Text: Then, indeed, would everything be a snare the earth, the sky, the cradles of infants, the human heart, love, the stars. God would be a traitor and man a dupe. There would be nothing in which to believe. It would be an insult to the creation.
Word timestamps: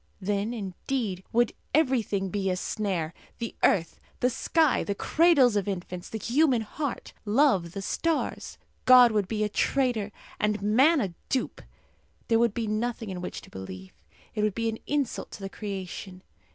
Then, 0.19 0.51
indeed, 0.51 1.23
would 1.31 1.53
everything 1.75 2.29
be 2.31 2.49
a 2.49 2.55
snare 2.55 3.13
the 3.37 3.53
earth, 3.61 3.99
the 4.19 4.31
sky, 4.31 4.83
the 4.83 4.95
cradles 4.95 5.55
of 5.55 5.67
infants, 5.67 6.09
the 6.09 6.17
human 6.17 6.63
heart, 6.63 7.13
love, 7.23 7.73
the 7.73 7.83
stars. 7.83 8.57
God 8.85 9.11
would 9.11 9.27
be 9.27 9.43
a 9.43 9.47
traitor 9.47 10.11
and 10.39 10.59
man 10.59 11.01
a 11.01 11.13
dupe. 11.29 11.61
There 12.29 12.39
would 12.39 12.55
be 12.55 12.65
nothing 12.65 13.11
in 13.11 13.21
which 13.21 13.41
to 13.41 13.51
believe. 13.51 13.93
It 14.33 14.41
would 14.41 14.55
be 14.55 14.69
an 14.69 14.79
insult 14.87 15.29
to 15.33 15.39
the 15.39 15.49
creation. 15.49 16.23